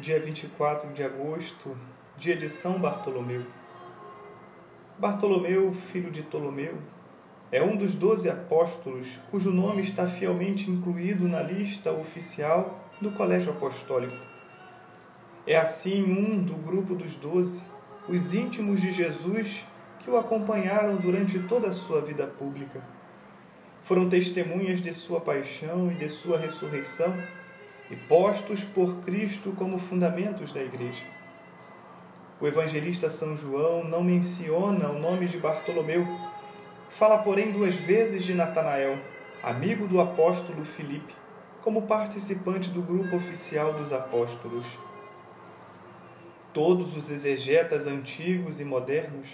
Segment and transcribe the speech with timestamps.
[0.00, 1.76] dia 24 de agosto,
[2.16, 3.44] dia de São Bartolomeu.
[4.98, 6.78] Bartolomeu, filho de Ptolomeu,
[7.52, 13.52] é um dos doze apóstolos cujo nome está fielmente incluído na lista oficial do Colégio
[13.52, 14.16] Apostólico.
[15.46, 17.62] É assim um do grupo dos doze,
[18.08, 19.66] os íntimos de Jesus
[19.98, 22.80] que o acompanharam durante toda a sua vida pública.
[23.84, 27.14] Foram testemunhas de sua paixão e de sua ressurreição
[27.90, 31.02] e postos por Cristo como fundamentos da Igreja.
[32.40, 36.06] O evangelista São João não menciona o nome de Bartolomeu,
[36.88, 38.96] fala, porém, duas vezes de Natanael,
[39.42, 41.14] amigo do apóstolo Filipe,
[41.62, 44.64] como participante do grupo oficial dos apóstolos.
[46.54, 49.28] Todos os exegetas antigos e modernos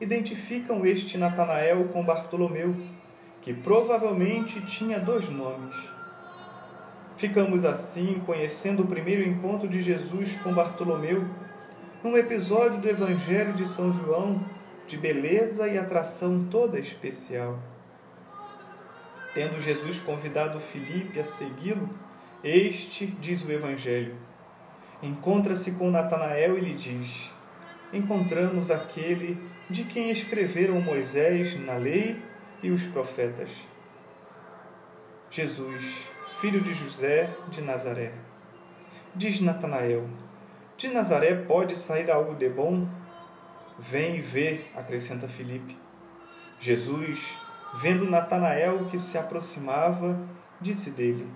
[0.00, 2.74] identificam este Natanael com Bartolomeu,
[3.40, 5.74] que provavelmente tinha dois nomes
[7.22, 11.24] Ficamos assim conhecendo o primeiro encontro de Jesus com Bartolomeu,
[12.02, 14.44] num episódio do Evangelho de São João
[14.88, 17.60] de beleza e atração toda especial.
[19.32, 21.88] Tendo Jesus convidado Filipe a segui-lo,
[22.42, 24.16] este, diz o Evangelho,
[25.00, 27.30] encontra-se com Natanael e lhe diz:
[27.92, 29.38] Encontramos aquele
[29.70, 32.20] de quem escreveram Moisés na lei
[32.64, 33.48] e os profetas.
[35.30, 36.10] Jesus
[36.42, 38.10] filho de José de Nazaré.
[39.14, 40.08] Diz Natanael:
[40.76, 42.88] De Nazaré pode sair algo de bom?
[43.78, 45.78] Vem e vê, acrescenta Filipe.
[46.58, 47.38] Jesus,
[47.74, 50.18] vendo Natanael que se aproximava,
[50.60, 51.28] disse dele: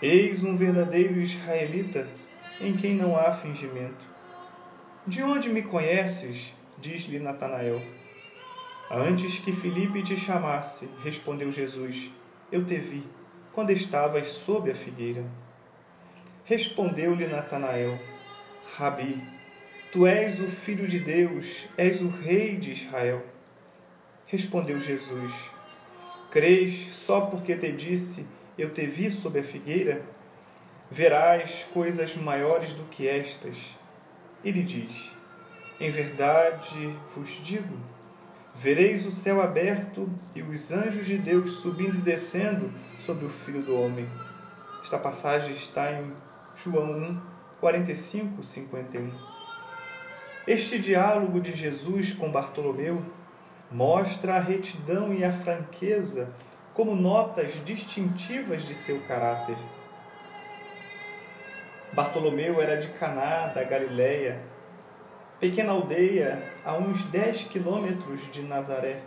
[0.00, 2.06] Eis um verdadeiro israelita,
[2.60, 4.06] em quem não há fingimento.
[5.04, 6.54] De onde me conheces?
[6.78, 7.82] diz-lhe Natanael.
[8.88, 12.08] Antes que Filipe te chamasse, respondeu Jesus,
[12.52, 13.16] eu te vi
[13.56, 15.24] quando estavas sob a figueira.
[16.44, 17.98] Respondeu-lhe Natanael:
[18.76, 19.26] Rabi,
[19.90, 23.24] tu és o filho de Deus, és o rei de Israel.
[24.26, 25.32] Respondeu Jesus:
[26.30, 28.26] Crês só porque te disse,
[28.58, 30.02] eu te vi sob a figueira?
[30.90, 33.56] Verás coisas maiores do que estas.
[34.44, 35.12] E lhe diz:
[35.80, 37.78] Em verdade vos digo,
[38.58, 43.60] Vereis o céu aberto e os anjos de Deus subindo e descendo sobre o Filho
[43.60, 44.08] do Homem.
[44.82, 46.10] Esta passagem está em
[46.56, 47.20] João 1,
[47.60, 49.10] 45, 51.
[50.46, 53.04] Este diálogo de Jesus com Bartolomeu
[53.70, 56.34] mostra a retidão e a franqueza
[56.72, 59.58] como notas distintivas de seu caráter.
[61.92, 64.40] Bartolomeu era de Caná, da Galileia,
[65.38, 69.02] pequena aldeia a uns 10 quilômetros de Nazaré.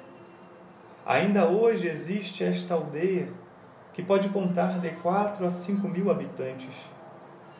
[1.05, 3.29] Ainda hoje existe esta aldeia,
[3.93, 6.75] que pode contar de 4 a 5 mil habitantes.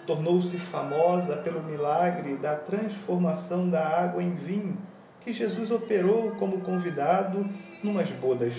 [0.05, 4.77] Tornou-se famosa pelo milagre da transformação da água em vinho
[5.19, 7.49] que Jesus operou como convidado
[7.83, 8.53] numas bodas.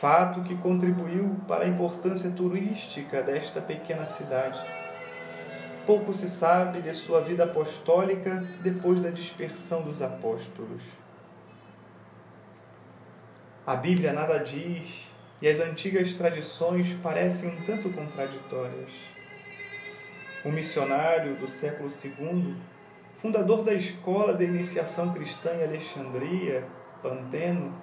[0.00, 4.60] Fato que contribuiu para a importância turística desta pequena cidade
[5.86, 10.82] Pouco se sabe de sua vida apostólica depois da dispersão dos apóstolos.
[13.66, 15.10] A Bíblia nada diz
[15.42, 18.90] e as antigas tradições parecem um tanto contraditórias.
[20.42, 22.56] Um missionário do século II,
[23.16, 26.64] fundador da escola de iniciação cristã em Alexandria,
[27.02, 27.74] Panteno,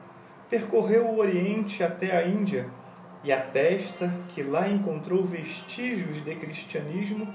[0.50, 2.68] percorreu o Oriente até a Índia
[3.24, 7.32] e atesta que lá encontrou vestígios de cristianismo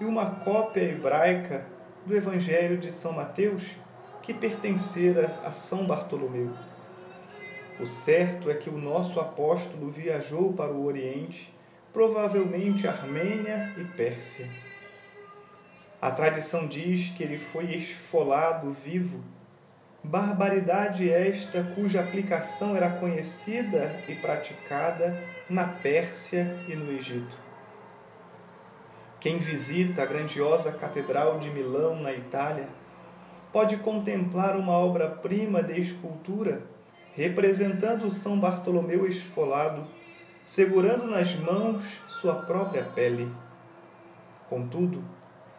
[0.00, 1.66] e uma cópia hebraica
[2.06, 3.76] do Evangelho de São Mateus
[4.22, 6.52] que pertencera a São Bartolomeu.
[7.80, 11.54] O certo é que o nosso apóstolo viajou para o Oriente,
[11.92, 14.48] provavelmente Armênia e Pérsia.
[16.00, 19.22] A tradição diz que ele foi esfolado vivo,
[20.02, 27.47] barbaridade esta cuja aplicação era conhecida e praticada na Pérsia e no Egito.
[29.20, 32.68] Quem visita a grandiosa Catedral de Milão, na Itália,
[33.52, 36.62] pode contemplar uma obra-prima de escultura
[37.14, 39.84] representando São Bartolomeu esfolado,
[40.44, 43.28] segurando nas mãos sua própria pele.
[44.48, 45.02] Contudo,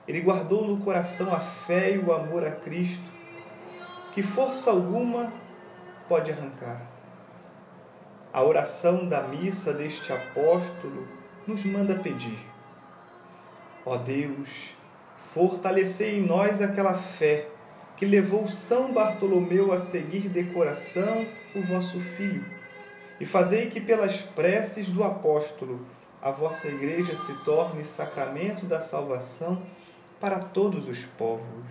[0.07, 3.11] ele guardou no coração a fé e o amor a Cristo,
[4.13, 5.33] que força alguma
[6.07, 6.89] pode arrancar.
[8.31, 11.05] A oração da missa deste apóstolo
[11.45, 12.39] nos manda pedir
[13.91, 14.75] Ó Deus,
[15.17, 17.47] fortalecei em nós aquela fé
[17.97, 21.25] que levou São Bartolomeu a seguir de coração
[21.55, 22.45] o vosso Filho,
[23.19, 25.83] e fazei que pelas preces do apóstolo
[26.21, 29.59] a vossa Igreja se torne sacramento da salvação
[30.19, 31.65] para todos os povos.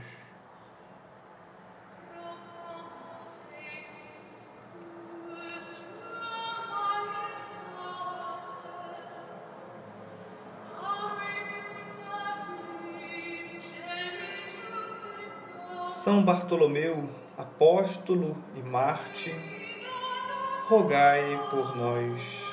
[16.09, 17.07] São Bartolomeu,
[17.37, 19.31] apóstolo e Marte,
[20.67, 22.48] rogai por nós.